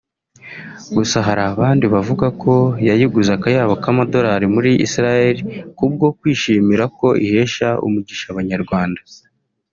[0.95, 2.53] Gusa hari abandi bavuga ko
[2.87, 5.35] yayiguze akayabo k'amadorali muri Israel
[5.77, 9.01] kubwo kwishimira ko ihesha umugisha abanyarwanda